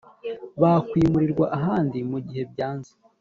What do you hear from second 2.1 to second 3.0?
mu gihe byanze.